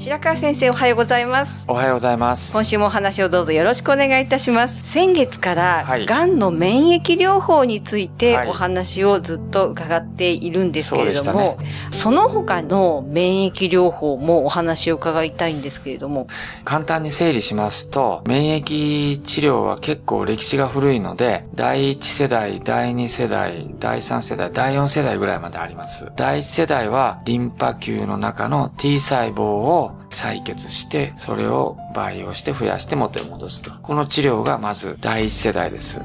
[0.00, 1.62] 白川先生おはようございます。
[1.68, 2.54] おはようございます。
[2.54, 4.90] 今週もお話をどうぞよろしくお願いいたします。
[4.90, 6.06] 先月から、はい。
[6.06, 8.48] がんの免疫療法についてはい。
[8.48, 16.28] お話をずっと伺っているんですけれどもでそ,、の他の免疫療法もお話を伺いたいんですけれども。
[16.64, 26.10] 簡単に整理しますと、免疫治療は結構歴史が古いので、第1世代、第2世代、第3世代、第4世代ぐらいまであります。
[26.16, 33.70] 第1世代はリンパ球の中の T 細胞を採血して、それを培養して増やして元へ戻すと。
[33.82, 36.00] この治療がまず第1世代です。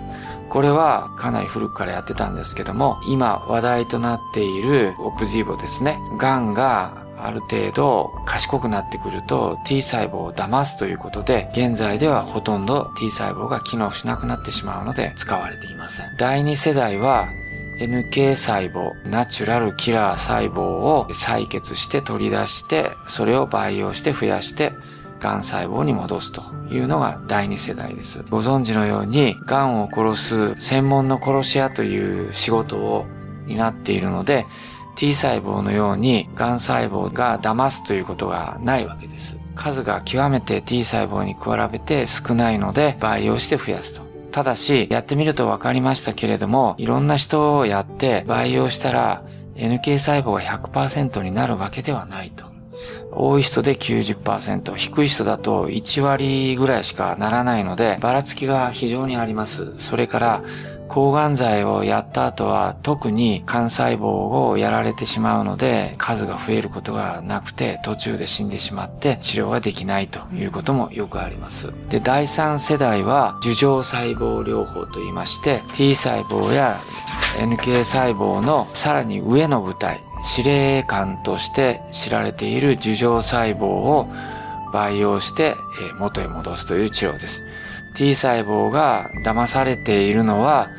[0.49, 5.99] これはかなり古くからやってたんですけども、今話題となっているオプジーボですね。
[6.17, 16.05] 癌がある程度賢くなってくると T 細胞を騙すということで、現在ではほとんど T 細胞が機能しなくなってしまうので使われていません。
[16.17, 17.27] 第2世代は
[17.77, 24.71] NK 細胞、ナチュラルキラー細胞を採血して取り出して、それを培養して増やして、
[25.19, 28.23] 癌細胞に戻すというのが第2世代です。
[28.29, 30.15] ご存知のように、癌を殺
[30.55, 33.05] す専門の殺し屋という仕事を
[33.45, 34.45] 担っているので、
[34.95, 39.37] T 細胞のように癌細胞が騙すということがないわけです。
[39.55, 44.04] 数が極めて T 細胞に比べて少ないので培養して増やすと。
[44.35, 49.23] ただし、やってみると分かりましたけれども、いろんな人をやって培養したら
[49.55, 52.43] NK 細胞が100%になるわけではないと。
[53.13, 59.73] 多い人で90%、低い人だと1割ぐらいしかならないので、ばらつきが非常にあります。
[59.79, 60.43] それから、
[60.87, 71.73] 抗がん剤をやった後は特に幹細胞をやられてしまうので数が増えることがなくて途中で死んでしまって治療ができないということもよくあります。
[71.89, 76.77] で、第3世代は樹状細胞療法と言いまして T 細胞や
[77.37, 84.07] NK 細胞のさらに上の部隊、司令官として知られている樹状細胞を
[84.71, 85.55] 培養して
[85.99, 87.43] 元へ戻すという治療です。
[87.95, 90.69] T 細胞が騙されているのは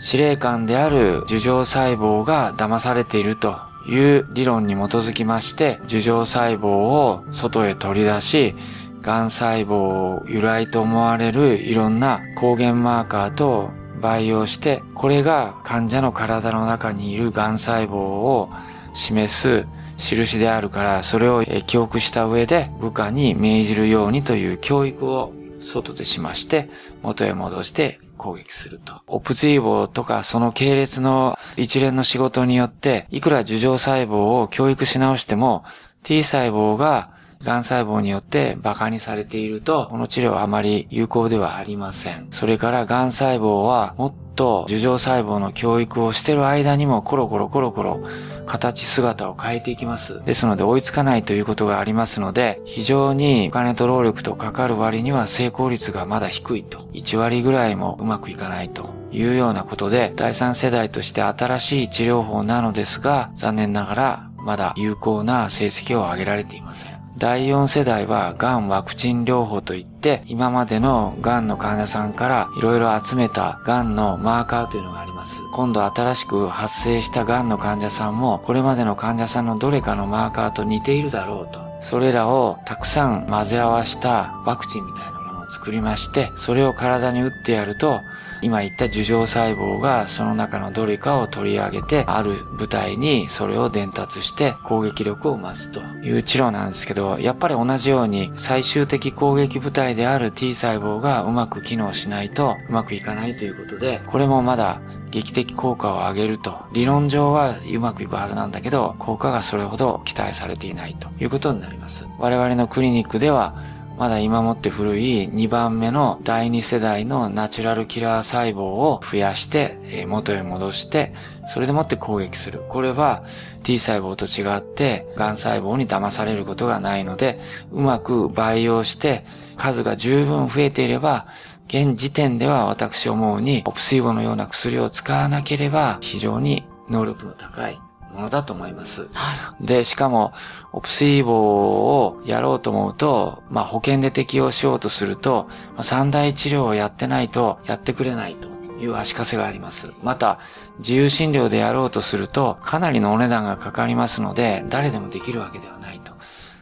[0.00, 3.56] 司令官である樹状細胞が騙されていると
[3.88, 8.54] いう理論に基づきまして樹状細胞を外へ取り出し
[9.02, 13.70] 癌細胞由来と思われるいろんな抗原マーカーと
[14.00, 18.50] 培養してこれが患者の体の中にいる癌細胞を
[18.94, 19.66] 示す
[19.96, 26.68] 印であるからそれを記憶した上で部下に命じるようにという教育を外でしまして、
[27.02, 29.00] 元へ戻して攻撃すると。
[29.06, 35.64] オプツイボとかその系列の一連の仕事によって、いくら樹状細胞を教育し直しても、
[36.02, 37.10] T 細胞が
[37.44, 42.28] 癌細胞によって馬鹿にされていると、この治療はあまり有効ではありません。
[42.30, 48.00] それから癌細胞はもっと樹状細胞の教育をしている間にもコロコロコロコロ
[48.46, 50.22] 形姿を変えていきます。
[50.24, 56.80] ですので追いつかないということがありますので、非常にお金と労力とかかる割には成功率がまだ低いと。
[56.92, 66.99] 1割ぐらいもうまくいかないというようなことで、第3世代として新しい治療法なのですが、残念ながらまだ有効な成績を上げられていません。
[67.20, 75.42] 第4世代はがんワクチン療法といって、今までのがんの患者さんからいろいろ集めたがんのマーカーというのがあります。
[75.52, 81.60] 今度新しく発生したがんの患者さんも、これまでの患者さんのどれかのマーカーと似ているだろうと。
[81.82, 88.00] それらをたくさん混ぜ合わしたワクチンみたいなものを作りまして、それを体に打ってやると、
[88.42, 106.56] 今言った樹状細胞がその中のどれかを取り上げて、ある部隊にそれを伝達して攻撃力を増すという治療なんですけど、やっぱり同じように最終的攻撃部隊である T 細胞がうまく機能しないとうまくいかないということで、これもまだ劇的効果を上げると。
[106.72, 112.06] 理論上はうまくいくはずなんだけど、効果がそれほど期待されていないということになります。
[112.18, 113.54] 我々のクリニックでは、
[114.00, 121.12] まだ今もって古い2番目の第2世代のナチュラルキラー細胞を増やして、え元へ戻して、
[121.46, 122.62] それでもって攻撃する。
[122.70, 123.24] これは
[123.62, 127.38] T 細胞と違って、癌細胞に騙されることがないので、
[127.72, 129.26] うまく培養して、
[129.58, 131.26] 数が十分増えていれば、
[131.68, 137.78] 現時点では私思うに、オプスイボのような薬を使わなければ、非常に能力の高い
[138.14, 139.08] ものだと思います。
[139.12, 140.32] はい、で、しかも、
[140.72, 148.48] オプスイボをやろうと思うと、まあ保険で適用しようとすると、まあ、三大治療をやってないとやってくれないと
[148.80, 149.92] いう足かせがあります。
[150.02, 150.38] また、
[150.78, 156.09] 自由診療でやろうとすると、かなりのお値段がかかりますので、誰でもできるわけではないと。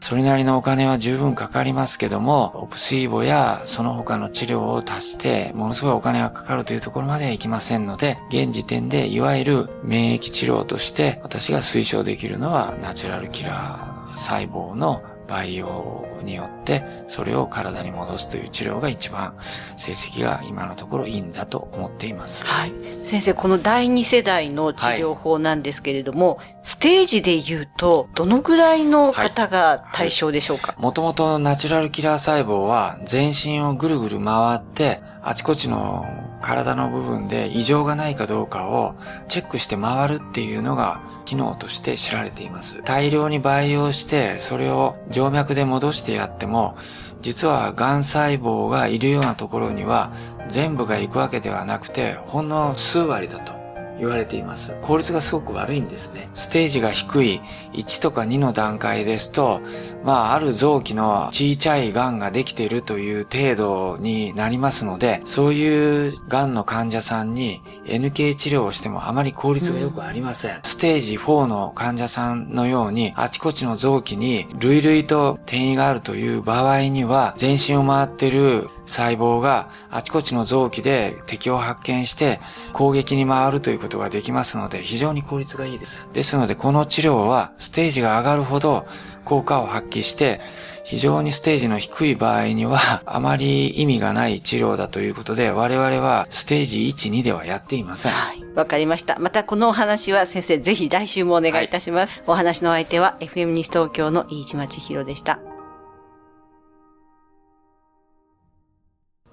[0.01, 19.37] それなりのお金は十分かかりますけども、オプスイボやその他の治療を足して、ものすごいお金がかかるというところまではいきませんので、現時点でいわゆる免疫治療として私が推奨できるのはナチュラルキラー細胞の培養によってそれを体に戻すという治療が一番
[19.77, 22.45] 成績が今のところいいんだと思っています。
[22.47, 22.73] はい。
[23.05, 36.07] 先生、この第2世代の治療法なんですけれども、はい、ステージで言うとどのぐらいの方が対象でしょうか、もともとナチュラルキラー細胞は全身をぐるぐる回ってあちこちの
[36.43, 38.95] 体の部分で異常がないかどうかを
[39.29, 42.83] チェックして回るっていうのが機能として知られています。
[42.85, 46.77] 大量に培養して、それを静脈で戻してやっても、
[47.21, 50.13] 実は癌細胞がいるようなところには
[50.49, 53.58] 全部が行くわけではなくて、ほんの数割だと。
[53.99, 54.77] 言われています。
[54.83, 56.29] 効率がすごく悪いんですね。
[56.35, 57.41] ステージが低い
[57.73, 59.61] 1とか2の段階ですと、
[60.05, 70.57] まあ、ある臓器の小さい癌ができているという程度になりますので、そういう癌の患者さんに NK 治療をしてもあまり効率が良くありません。
[70.57, 82.41] うん、ステージ4の患者さんのように、あちこちの臓器に類々と転移があるという場合には、全身を回ってる細胞があちこちの臓器で敵を発見して
[82.73, 86.09] 攻撃に回るということができますので非常に効率がいいです。
[86.13, 88.87] ですのでこの治療はステージが上がるほど
[89.25, 90.41] 効果を発揮して
[90.85, 98.13] 非常にステージの低い場合にはあまり意味がない治療だということで我々はステージ1、2ではやっていません。
[98.13, 98.43] はい。
[98.55, 99.19] わかりました。
[99.19, 102.13] またこのお話は先生ぜひ来週もお願いいたします。
[102.13, 105.39] はい、お話の相手は FM 西東京の飯島千尋でした。